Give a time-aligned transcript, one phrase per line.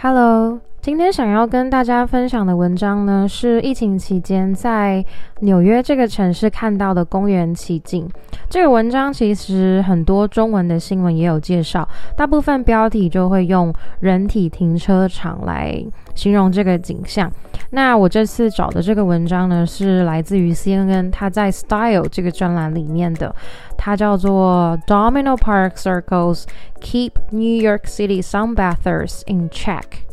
[0.00, 5.04] Hello，今天想要跟大家分享的文章呢，是疫情期间在
[5.40, 8.08] 纽约这个城市看到的公园奇景。
[8.48, 13.70] 这个文章其实很多中文的新闻也有介绍，大部分标题就会用
[14.00, 15.78] 人体停车场来
[16.14, 17.30] 形容这个景象。
[17.68, 23.36] 那我这次找的这个文章呢，是来自于 CNN，它在 Style 这个专栏里面的，
[23.76, 26.44] 它叫做 Domino Park Circles
[26.80, 30.07] Keep New York City Sunbathers in Check。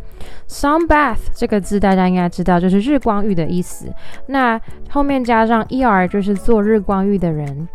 [0.48, 3.88] Sunbath 这个字大家应该知道，就是日光浴的意思。
[4.28, 4.60] 那
[4.90, 7.68] 后面加上 er，就是做日光浴的人。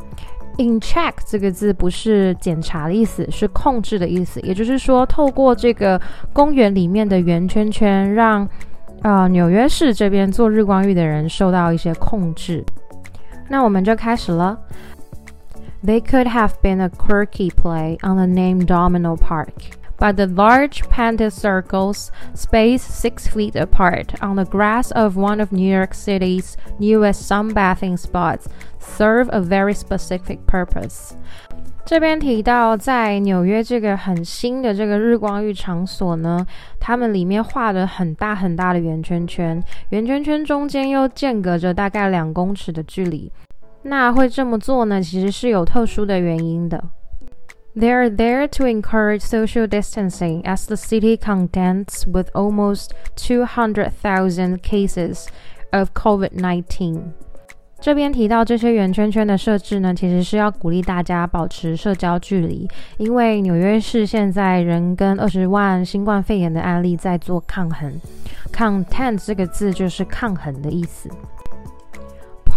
[0.59, 4.41] In check 这个字不是检查的意思，是控制的意思。
[4.41, 5.99] 也就是说，透过这个
[6.33, 8.47] 公园里面的圆圈圈，让
[9.01, 12.63] 啊，纽约市这边做日光浴的人受到一些控制。
[13.49, 14.59] 那我们就开始了。
[15.83, 19.49] They could have been a quirky play on the name Domino Park,
[20.01, 25.53] but the large painted circles, spaced six feet apart on the grass of one of
[25.53, 28.49] New York City's newest sunbathing spots,
[28.79, 31.13] serve a very specific purpose.
[31.85, 36.47] 这边提到，在纽约这个很新的这个日光浴场所呢，
[36.79, 43.33] 他们里面画了很大很大的圆圈圈，圆圈圈中间又间隔着大概两公尺的距离。
[43.83, 46.81] 那会这么做呢，其实是有特殊的原因的。
[47.77, 55.27] They are there to encourage social distancing as the city contends with almost 200,000 cases
[55.73, 57.13] of COVID-19.
[57.81, 67.99] 这边提到这些圆圈圈的设置呢，其实是要鼓励大家保持社交距离，因为纽约市现在仍跟二十万新冠肺炎的案例在做抗衡。
[68.53, 71.09] Contend 这个字就是抗衡的意思。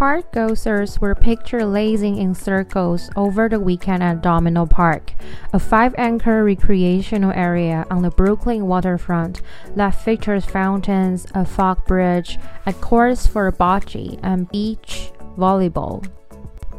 [0.03, 5.13] Park goers were pictured lazing in circles over the weekend at Domino Park,
[5.53, 9.43] a five-acre recreational area on the Brooklyn waterfront
[9.75, 16.05] that features fountains, a fog bridge, a course for bocce and beach volleyball。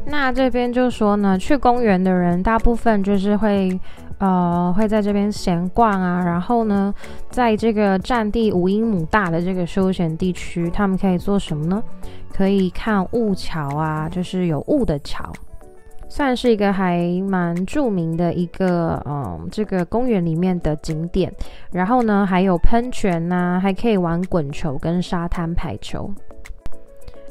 [0.06, 3.78] 那这边就说呢，去公园的人大部分就是会，
[4.17, 6.23] 呃，会在这边闲逛啊。
[6.23, 6.93] 然后呢，
[7.29, 11.83] 在这个占地五英亩大的这个休闲地区，他们可以做什么呢？
[12.33, 15.31] 可以看雾桥啊，就是有雾的桥，
[16.09, 21.33] 算是一个还蛮著名的一个，嗯，这个公园里面的景点。
[21.71, 26.13] 然后呢，还有喷泉呐，还可以玩滚球跟沙滩排球。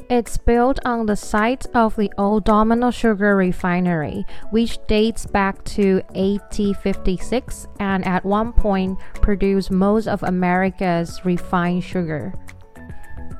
[0.08, 6.02] It's built on the site of the old Domino Sugar Refinery, which dates back to
[6.14, 12.32] 1856 and at one point produced most of America's refined sugar.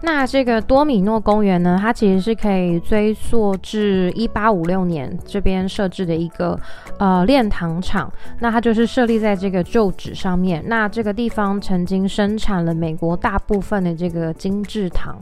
[0.03, 6.59] 那这个多米诺公园呢，它其实是可以追溯至一八五六年这边设置的一个
[6.99, 8.11] 呃炼糖厂。
[8.39, 10.63] 那它就是设立在这个旧址上面。
[10.67, 15.19] 那这个地方曾经生产了美国大部分的这个精制糖。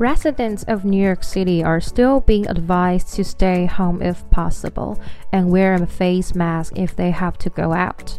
[0.00, 4.98] Residents of New York City are still being advised to stay home if possible
[5.30, 8.18] and wear a face mask if they have to go out.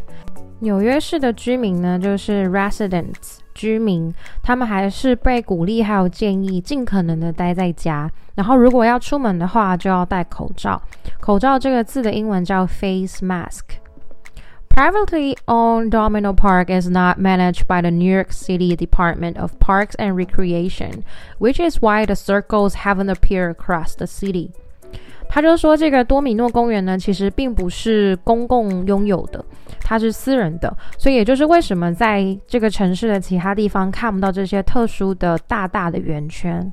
[0.60, 8.08] 纽约市的居民呢，就是 residents 居民，他们还是被鼓励还有建议尽可能的待在家。
[8.36, 10.80] 然后如果要出门的话，就要戴口罩。
[11.18, 13.81] 口罩这个字的英文叫 face mask。
[14.71, 20.15] Privately owned Domino Park is not managed by the New York City Department of Parks and
[20.15, 21.03] Recreation,
[21.39, 24.51] which is why the circles haven't appeared across the city.
[25.29, 29.43] 他就说，这个多米诺公园呢，其实并不是公共拥有的，
[29.81, 36.71] 它是私人的，所以也就是为什么在这个城市的其他地方看不到这些特殊的大大的圆圈。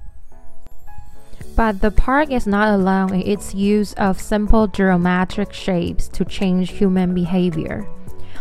[1.58, 6.72] But the park is not alone in its use of simple geometric shapes to change
[6.78, 7.84] human behavior.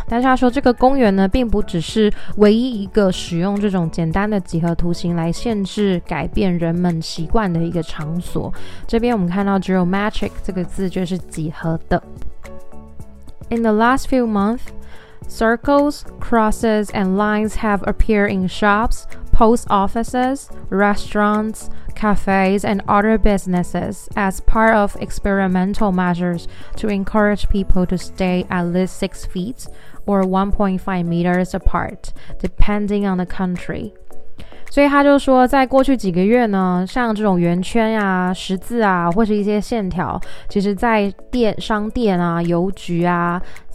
[0.08, 8.52] 但是他说，这个公园呢，并不只是唯一一个使用这种简单的几何图形来限制改变人们习惯的一个场所。
[8.86, 12.02] 这边我们看到 geometric 这个字就是几何的。
[13.50, 14.64] In the last few months,
[15.30, 19.03] circles, crosses, and lines have appeared in shops,
[19.38, 27.85] post offices, restaurants, cafes, and other businesses as part of experimental measures to encourage people
[27.85, 29.67] to stay at least six feet
[30.05, 33.94] or 1.5 meters apart, depending on the country.
[34.70, 40.20] 所以他就说，在过去几个月呢，像这种圆圈呀、啊、十字啊，或是一些线条，
[40.50, 43.40] 其实，在店、商店啊、邮局啊、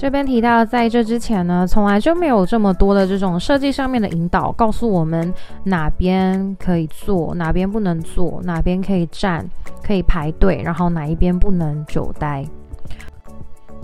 [0.00, 5.32] 这边提到，在这之前呢，从来就没有这么多的这种设计上面的引导，告诉我们
[5.64, 9.48] 哪边可以坐，哪边不能坐，哪边可以站，
[9.82, 12.44] 可以排队，然后哪一边不能久待。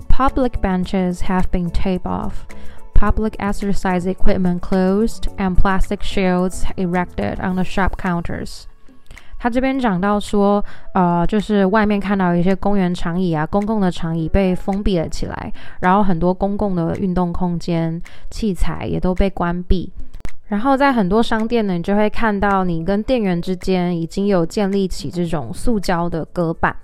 [0.07, 2.33] Public benches have been taped off,
[2.93, 8.65] public exercise equipment closed, and plastic shields erected on the shop counters.
[9.38, 10.64] 他这边讲到说，
[10.94, 19.92] 呃，就是外面看到一些公园长椅啊，公共的长椅被封闭了起来，然后很多公共的运动空间器材也都被关闭，
[20.48, 26.74] 然后在很多商店呢，你就会看到你跟店员之间已经有建立起这种塑胶的隔板。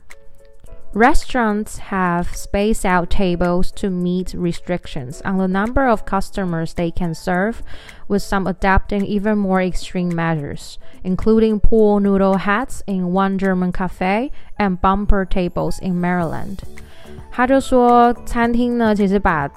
[0.94, 7.14] Restaurants have spaced out tables to meet restrictions on the number of customers they can
[7.14, 7.62] serve,
[8.08, 14.32] with some adapting even more extreme measures, including pool noodle hats in one German cafe
[14.58, 16.64] and bumper tables in Maryland.
[17.32, 19.48] 他就说，餐厅呢，其实把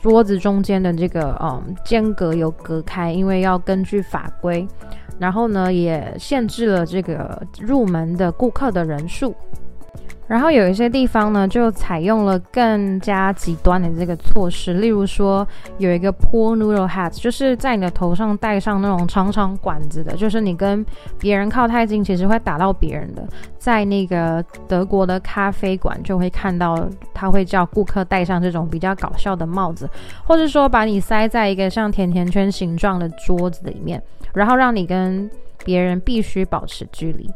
[0.00, 4.66] 桌子中间的这个嗯间隔有隔开，因为要根据法规，
[5.18, 9.36] 然后呢，也限制了这个入门的顾客的人数。
[10.27, 15.47] 然后有一些地方呢，就采用了更加极端的这个措施，例如说
[15.77, 20.83] 有一个 poor noodle hat，就是在你的头上戴上那种长长管子的，就是你跟
[21.19, 23.23] 别人靠太近，其实会打到别人的。
[23.59, 29.89] 在那个德国的咖啡馆，就会看到他会叫顾客戴上这种比较搞笑的帽子，
[30.25, 34.01] 或者说把你塞在一个像甜甜圈形状的桌子里面，
[34.33, 35.29] 然后让你跟
[35.63, 37.29] 别人必须保持距离。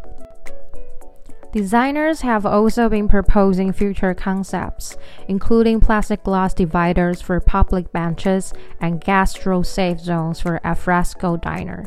[1.53, 4.97] Designers have also been proposing future concepts,
[5.29, 11.85] including plastic glass dividers for public benches and gastro-safe zones for alfresco diner.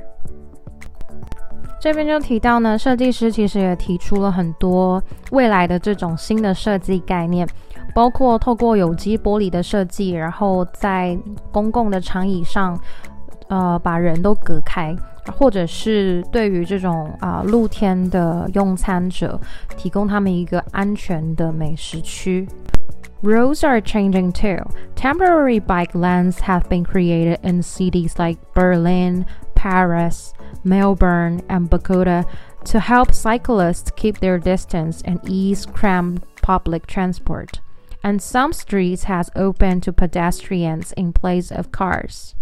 [1.80, 5.02] 这边就提到呢，设计师其实也提出了很多
[5.32, 7.48] 未来的这种新的设计概念，
[7.96, 11.18] 包括透过有机玻璃的设计，然后在
[11.52, 12.80] 公共的长椅上，
[13.50, 14.96] 呃，把人都隔开。
[15.38, 19.40] 或者是对于这种啊露天的用餐者，
[19.76, 22.48] 提供他们一个安全的美食区。
[23.24, 24.70] Roads are changing too.
[24.96, 29.26] Temporary bike lanes have been created in cities like Berlin,
[29.56, 30.32] Paris,
[30.64, 32.24] Melbourne, and Bogota
[32.66, 37.62] to help cyclists keep their distance and ease cramped public transport.
[38.04, 42.36] And some streets has opened to pedestrians in place of cars.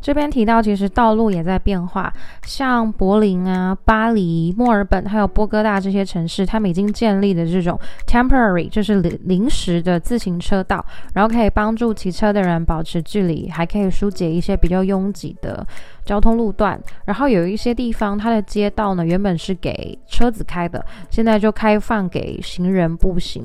[0.00, 2.12] 这边提到，其实道路也在变化，
[2.44, 10.84] 像柏林啊、巴黎、墨尔本还有波哥大这些城市，他们已经建立了这种 temporary，就是临临时的自行车道，
[11.14, 15.66] 然后可以帮助骑车的人保持距离，还可以疏解一些比较拥挤的
[16.04, 16.80] 交通路段。
[17.04, 23.44] 然后有一些地方，它的街道呢，原本是给车子开的，现在就开放给行人步行。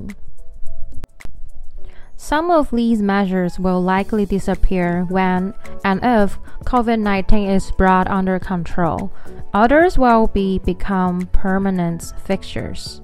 [2.24, 5.54] Some of these measures will likely disappear when
[5.84, 9.10] and if COVID-19 is brought under control.
[9.54, 13.00] Others will be become permanent fixtures.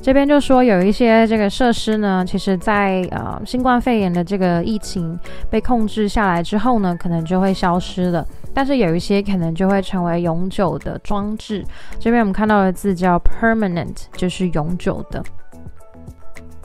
[0.00, 5.16] 这边就说有一些这个设施呢，其实在呃新冠肺炎的这个疫情
[5.50, 8.26] 被控制下来之后呢，可能就会消失了。
[8.54, 11.62] 但是有一些可能就会成为永久的装置。
[12.00, 15.22] 这边我们看到的字叫 permanent，就是永久的。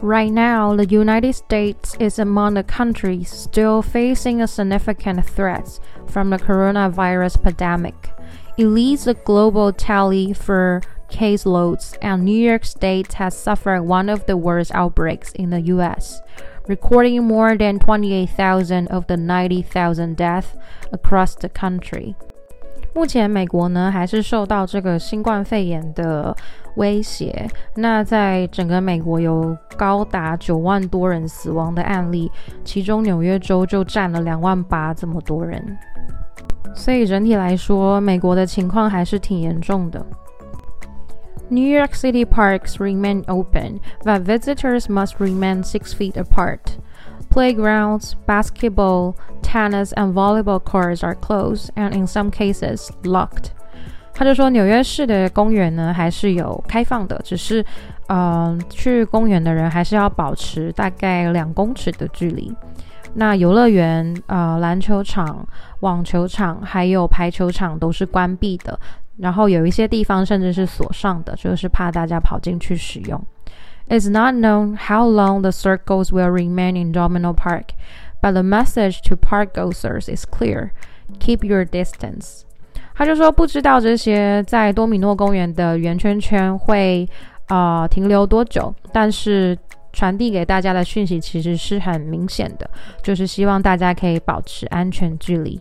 [0.03, 6.31] Right now, the United States is among the countries still facing a significant threat from
[6.31, 8.13] the coronavirus pandemic.
[8.57, 14.27] It leads the global tally for caseloads, and New York State has suffered one of
[14.27, 16.21] the worst outbreaks in the U.S.,
[16.69, 20.55] recording more than 28,000 of the 90,000 deaths
[20.93, 22.15] across the country.
[22.95, 26.37] 目前，美国呢还是受到这个新冠肺炎的
[26.77, 27.49] 威胁。
[27.75, 32.31] 那在整个美国有高达九万多人死亡的案例，
[32.65, 35.79] 其中纽约州就占了两万八这么多人。
[36.75, 40.05] 所以整体来说，美国的情况还是挺严重的。
[41.51, 46.77] New York City parks remain open, but visitors must remain six feet apart.
[47.31, 53.53] Playgrounds, basketball, tennis, and volleyball courts are closed, and in some cases locked.
[54.14, 57.62] 他就说，纽约市的公园呢还是有开放的，只是，
[58.08, 62.54] 嗯、呃，去公园的人还是要保持大概两公尺的距离。
[63.16, 65.48] 那游乐园、呃，篮球场、
[65.82, 68.80] 网球场还有排球场都是关闭的，
[69.18, 73.20] 然后有一些地方甚至是锁上的，就是怕大家跑进去使用。
[73.88, 77.74] It's not known how long the circles will remain in Domino Park,
[78.22, 80.70] but the message to park goers is clear:
[81.20, 82.44] keep your distance.
[82.96, 87.08] 他就说不知道这些在多米诺公园的圆圈圈会
[87.48, 89.58] 呃停留多久，但是
[89.92, 92.70] 传递给大家的讯息其实是很明显的，
[93.02, 95.60] 就是希望大家可以保持安全距离。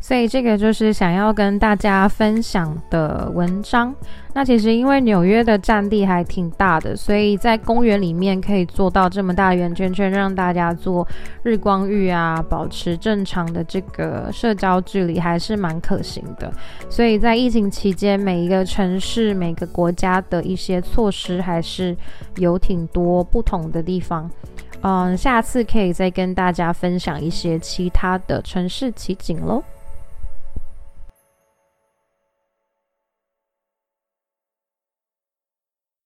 [0.00, 3.94] 所以这个就是想要跟大家分享的文章。
[4.34, 11.06] 那其实因为纽约的占地还挺大的，所以在公园里面可以做到这么大圆圈圈，让大家做
[11.42, 16.52] 日光浴啊，保持正常的这个社交距离，还是蛮可行的。
[16.88, 21.96] 所以在疫情期间，每一个城市、每个国家的一些措施还是
[22.36, 24.30] 有挺多不同的地方。
[24.82, 29.60] 嗯，下次可以再跟大家分享一些其他的城市奇景喽。